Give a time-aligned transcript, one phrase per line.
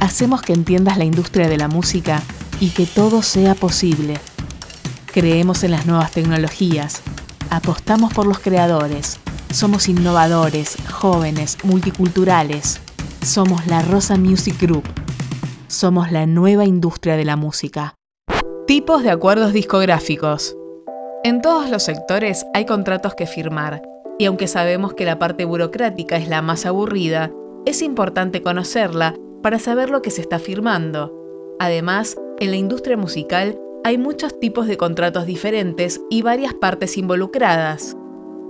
[0.00, 2.22] hacemos que entiendas la industria de la música
[2.60, 4.14] y que todo sea posible.
[5.06, 7.02] Creemos en las nuevas tecnologías,
[7.50, 9.18] apostamos por los creadores,
[9.56, 12.78] somos innovadores, jóvenes, multiculturales.
[13.22, 14.84] Somos la Rosa Music Group.
[15.66, 17.94] Somos la nueva industria de la música.
[18.66, 20.54] Tipos de acuerdos discográficos.
[21.24, 23.80] En todos los sectores hay contratos que firmar,
[24.18, 27.30] y aunque sabemos que la parte burocrática es la más aburrida,
[27.64, 29.14] es importante conocerla
[29.46, 31.14] para saber lo que se está firmando.
[31.60, 37.96] Además, en la industria musical hay muchos tipos de contratos diferentes y varias partes involucradas.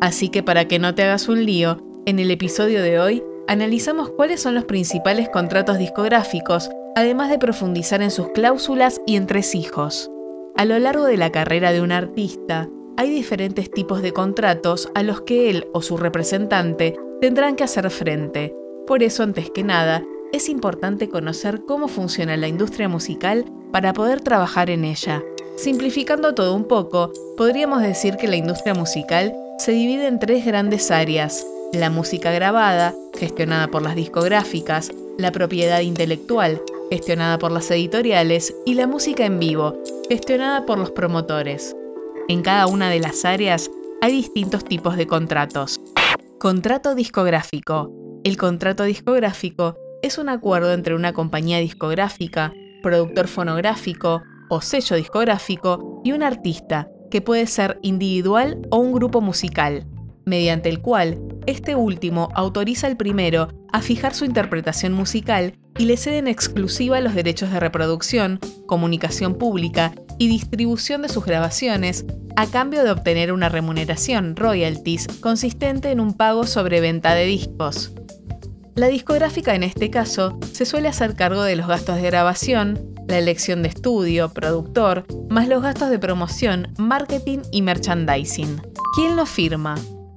[0.00, 4.10] Así que para que no te hagas un lío, en el episodio de hoy analizamos
[4.10, 10.10] cuáles son los principales contratos discográficos, además de profundizar en sus cláusulas y entresijos.
[10.56, 15.04] A lo largo de la carrera de un artista, hay diferentes tipos de contratos a
[15.04, 18.56] los que él o su representante tendrán que hacer frente.
[18.88, 20.02] Por eso, antes que nada,
[20.32, 25.22] es importante conocer cómo funciona la industria musical para poder trabajar en ella.
[25.56, 30.90] Simplificando todo un poco, podríamos decir que la industria musical se divide en tres grandes
[30.90, 31.46] áreas.
[31.72, 38.74] La música grabada, gestionada por las discográficas, la propiedad intelectual, gestionada por las editoriales, y
[38.74, 41.76] la música en vivo, gestionada por los promotores.
[42.28, 45.80] En cada una de las áreas hay distintos tipos de contratos.
[46.38, 47.92] Contrato discográfico.
[48.24, 56.00] El contrato discográfico es un acuerdo entre una compañía discográfica, productor fonográfico o sello discográfico
[56.04, 59.86] y un artista, que puede ser individual o un grupo musical,
[60.24, 65.96] mediante el cual este último autoriza al primero a fijar su interpretación musical y le
[65.96, 72.04] cede en exclusiva los derechos de reproducción, comunicación pública y distribución de sus grabaciones
[72.36, 77.92] a cambio de obtener una remuneración, royalties, consistente en un pago sobre venta de discos.
[78.80, 83.18] La discográfica en este caso se suele hacer cargo de los gastos de grabación, la
[83.18, 88.62] elección de estudio, productor, más los gastos de promoción, marketing y merchandising.
[88.94, 89.74] ¿Quién lo firma?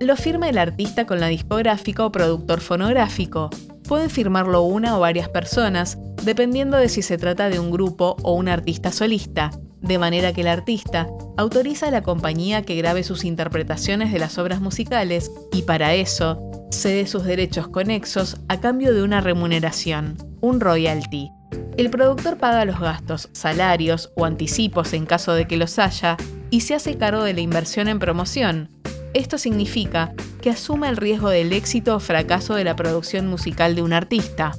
[0.00, 3.50] Lo firma el artista con la discográfica o productor fonográfico.
[3.86, 8.32] Pueden firmarlo una o varias personas, dependiendo de si se trata de un grupo o
[8.32, 9.50] un artista solista,
[9.82, 14.38] de manera que el artista autoriza a la compañía que grabe sus interpretaciones de las
[14.38, 20.60] obras musicales y para eso cede sus derechos conexos a cambio de una remuneración, un
[20.60, 21.30] royalty.
[21.76, 26.16] El productor paga los gastos, salarios o anticipos en caso de que los haya
[26.50, 28.70] y se hace cargo de la inversión en promoción.
[29.14, 33.82] Esto significa que asume el riesgo del éxito o fracaso de la producción musical de
[33.82, 34.52] un artista.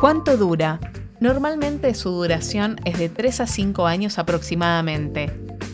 [0.00, 0.80] ¿Cuánto dura?
[1.20, 5.30] Normalmente su duración es de 3 a 5 años aproximadamente,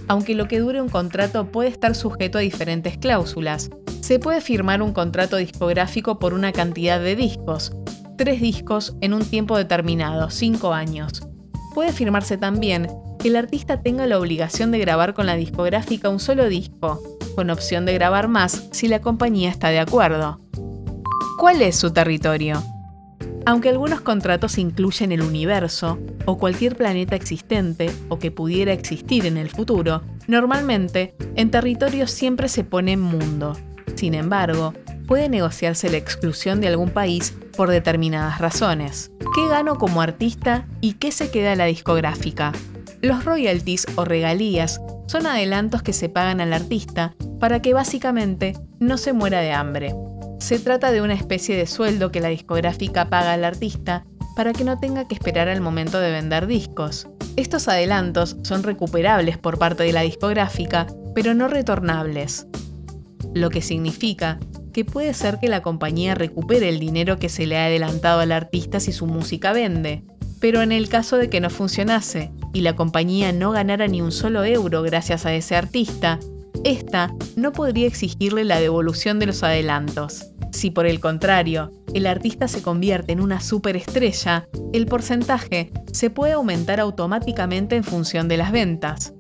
[0.06, 4.82] aunque lo que dure un contrato puede estar sujeto a diferentes cláusulas, se puede firmar
[4.82, 7.72] un contrato discográfico por una cantidad de discos,
[8.16, 11.26] tres discos en un tiempo determinado, cinco años.
[11.74, 12.88] Puede firmarse también
[13.18, 17.00] que el artista tenga la obligación de grabar con la discográfica un solo disco,
[17.34, 20.40] con opción de grabar más si la compañía está de acuerdo.
[21.38, 22.62] ¿Cuál es su territorio?
[23.46, 29.36] Aunque algunos contratos incluyen el universo o cualquier planeta existente o que pudiera existir en
[29.36, 33.56] el futuro, normalmente en territorio siempre se pone mundo.
[33.98, 34.74] Sin embargo,
[35.08, 39.10] puede negociarse la exclusión de algún país por determinadas razones.
[39.34, 42.52] ¿Qué gano como artista y qué se queda la discográfica?
[43.02, 48.98] Los royalties o regalías son adelantos que se pagan al artista para que básicamente no
[48.98, 49.92] se muera de hambre.
[50.38, 54.04] Se trata de una especie de sueldo que la discográfica paga al artista
[54.36, 57.08] para que no tenga que esperar al momento de vender discos.
[57.34, 62.46] Estos adelantos son recuperables por parte de la discográfica, pero no retornables
[63.34, 64.38] lo que significa
[64.72, 68.32] que puede ser que la compañía recupere el dinero que se le ha adelantado al
[68.32, 70.04] artista si su música vende.
[70.40, 74.12] Pero en el caso de que no funcionase y la compañía no ganara ni un
[74.12, 76.20] solo euro gracias a ese artista,
[76.64, 80.26] esta no podría exigirle la devolución de los adelantos.
[80.52, 86.32] Si por el contrario, el artista se convierte en una superestrella, el porcentaje se puede
[86.32, 89.12] aumentar automáticamente en función de las ventas.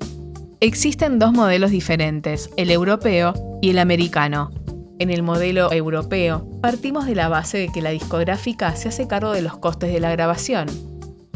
[0.60, 3.32] Existen dos modelos diferentes, el europeo
[3.62, 4.50] y el americano.
[4.98, 9.30] En el modelo europeo, partimos de la base de que la discográfica se hace cargo
[9.30, 10.66] de los costes de la grabación.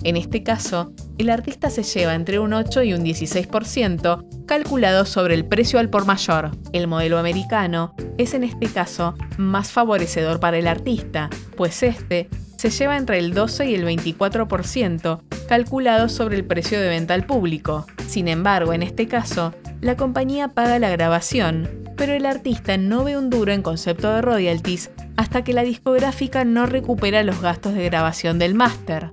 [0.03, 5.35] En este caso, el artista se lleva entre un 8 y un 16% calculado sobre
[5.35, 6.51] el precio al por mayor.
[6.73, 12.29] El modelo americano es en este caso más favorecedor para el artista, pues este
[12.63, 17.27] se lleva entre el 12 y el 24% calculado sobre el precio de venta al
[17.27, 17.87] público.
[18.07, 23.17] Sin embargo, en este caso, la compañía paga la grabación, pero el artista no ve
[23.17, 27.85] un duro en concepto de royalties hasta que la discográfica no recupera los gastos de
[27.87, 29.11] grabación del máster.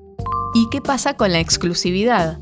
[0.54, 2.38] ¿Y qué pasa con la exclusividad?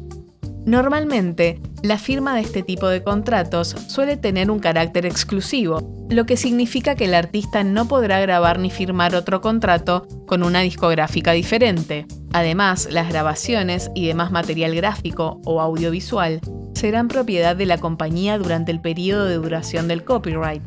[0.67, 6.35] Normalmente, la firma de este tipo de contratos suele tener un carácter exclusivo, lo que
[6.35, 12.05] significa que el artista no podrá grabar ni firmar otro contrato con una discográfica diferente.
[12.33, 16.41] Además, las grabaciones y demás material gráfico o audiovisual
[16.73, 20.63] serán propiedad de la compañía durante el periodo de duración del copyright.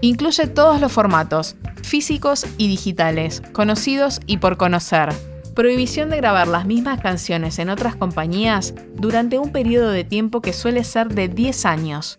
[0.00, 5.08] Incluye todos los formatos, físicos y digitales, conocidos y por conocer,
[5.54, 10.52] prohibición de grabar las mismas canciones en otras compañías durante un periodo de tiempo que
[10.52, 12.18] suele ser de 10 años.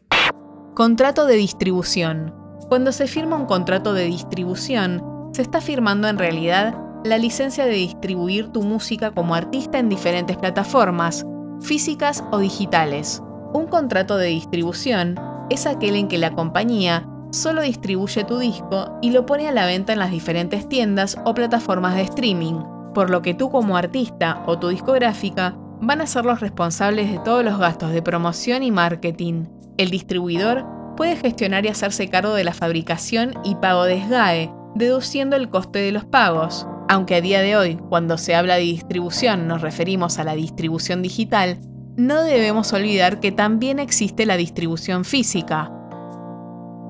[0.74, 2.34] Contrato de distribución.
[2.70, 5.04] Cuando se firma un contrato de distribución,
[5.34, 10.38] se está firmando en realidad la licencia de distribuir tu música como artista en diferentes
[10.38, 11.26] plataformas,
[11.62, 13.22] físicas o digitales.
[13.54, 15.16] Un contrato de distribución
[15.50, 19.66] es aquel en que la compañía solo distribuye tu disco y lo pone a la
[19.66, 24.42] venta en las diferentes tiendas o plataformas de streaming, por lo que tú como artista
[24.47, 28.71] o tu discográfica van a ser los responsables de todos los gastos de promoción y
[28.71, 29.45] marketing.
[29.77, 30.65] El distribuidor
[30.95, 35.80] puede gestionar y hacerse cargo de la fabricación y pago de SGAE, deduciendo el coste
[35.80, 36.65] de los pagos.
[36.88, 41.01] Aunque a día de hoy, cuando se habla de distribución, nos referimos a la distribución
[41.01, 41.59] digital,
[41.98, 45.71] no debemos olvidar que también existe la distribución física.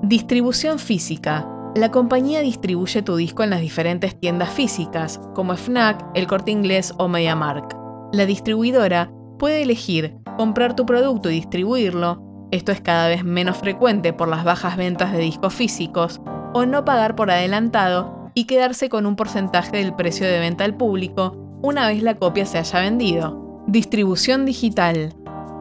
[0.04, 6.26] Distribución física la compañía distribuye tu disco en las diferentes tiendas físicas, como FNAC, El
[6.26, 7.76] Corte Inglés o MediaMark.
[8.14, 14.14] La distribuidora puede elegir comprar tu producto y distribuirlo, esto es cada vez menos frecuente
[14.14, 16.22] por las bajas ventas de discos físicos,
[16.54, 20.78] o no pagar por adelantado y quedarse con un porcentaje del precio de venta al
[20.78, 23.64] público una vez la copia se haya vendido.
[23.68, 25.14] Distribución digital.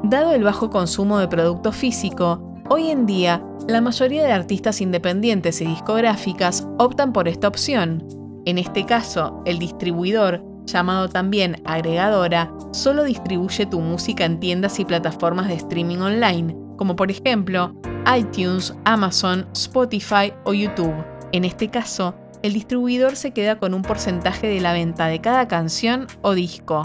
[0.05, 5.61] Dado el bajo consumo de producto físico, Hoy en día, la mayoría de artistas independientes
[5.61, 8.03] y discográficas optan por esta opción.
[8.47, 14.87] En este caso, el distribuidor, llamado también agregadora, solo distribuye tu música en tiendas y
[14.87, 17.75] plataformas de streaming online, como por ejemplo
[18.17, 20.95] iTunes, Amazon, Spotify o YouTube.
[21.33, 25.49] En este caso, el distribuidor se queda con un porcentaje de la venta de cada
[25.49, 26.83] canción o disco.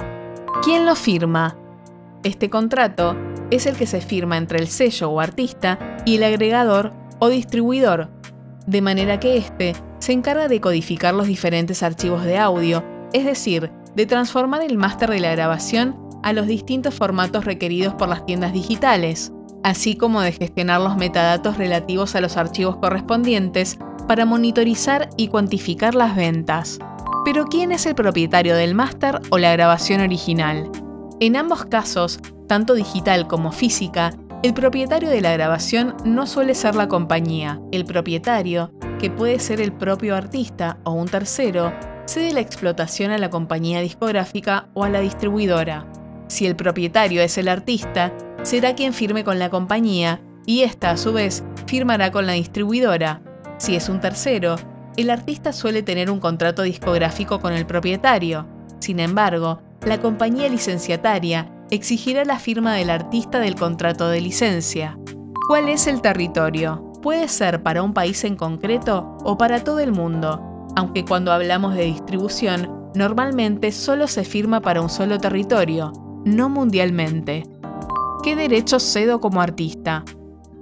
[0.61, 1.57] ¿Quién lo firma?
[2.23, 3.15] Este contrato
[3.51, 8.10] es el que se firma entre el sello o artista y el agregador o distribuidor,
[8.66, 13.72] de manera que éste se encarga de codificar los diferentes archivos de audio, es decir,
[13.96, 18.54] de transformar el máster de la grabación a los distintos formatos requeridos por las tiendas
[18.54, 19.31] digitales,
[19.63, 25.96] así como de gestionar los metadatos relativos a los archivos correspondientes para monitorizar y cuantificar
[25.96, 26.80] las ventas.
[27.25, 30.69] Pero ¿quién es el propietario del máster o la grabación original?
[31.19, 32.19] En ambos casos,
[32.50, 34.12] tanto digital como física,
[34.42, 37.62] el propietario de la grabación no suele ser la compañía.
[37.72, 41.72] El propietario, que puede ser el propio artista o un tercero,
[42.06, 45.86] cede la explotación a la compañía discográfica o a la distribuidora.
[46.28, 48.12] Si el propietario es el artista,
[48.42, 53.22] será quien firme con la compañía y ésta a su vez firmará con la distribuidora.
[53.60, 54.56] Si es un tercero,
[54.98, 58.48] el artista suele tener un contrato discográfico con el propietario.
[58.80, 64.98] Sin embargo, la compañía licenciataria exigirá la firma del artista del contrato de licencia.
[65.48, 66.92] ¿Cuál es el territorio?
[67.01, 71.75] Puede ser para un país en concreto o para todo el mundo, aunque cuando hablamos
[71.75, 75.93] de distribución, normalmente solo se firma para un solo territorio,
[76.25, 77.43] no mundialmente.
[78.24, 80.03] ¿Qué derechos cedo como artista?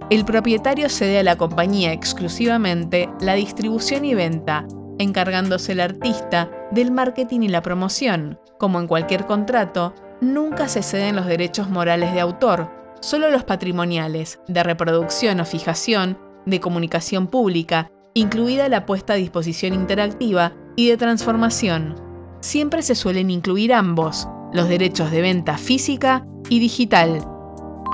[0.10, 4.66] El propietario cede a la compañía exclusivamente la distribución y venta,
[5.00, 8.40] encargándose el artista del marketing y la promoción.
[8.58, 12.70] Como en cualquier contrato, nunca se ceden los derechos morales de autor,
[13.02, 19.74] solo los patrimoniales, de reproducción o fijación, de comunicación pública, incluida la puesta a disposición
[19.74, 21.96] interactiva y de transformación.
[22.40, 27.20] Siempre se suelen incluir ambos, los derechos de venta física y digital.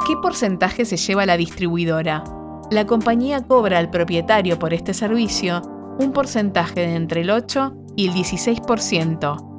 [0.05, 2.23] ¿Qué porcentaje se lleva la distribuidora?
[2.71, 5.61] La compañía cobra al propietario por este servicio
[5.99, 9.52] un porcentaje de entre el 8 y el 16%.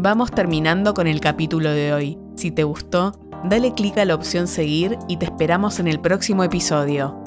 [0.00, 2.18] Vamos terminando con el capítulo de hoy.
[2.36, 6.44] Si te gustó, dale clic a la opción seguir y te esperamos en el próximo
[6.44, 7.20] episodio.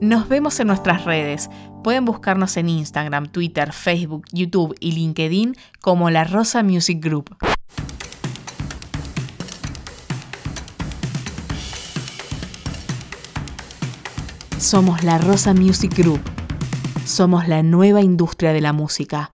[0.00, 1.50] Nos vemos en nuestras redes.
[1.82, 7.36] Pueden buscarnos en Instagram, Twitter, Facebook, YouTube y LinkedIn como La Rosa Music Group.
[14.56, 16.20] Somos La Rosa Music Group.
[17.04, 19.32] Somos la nueva industria de la música.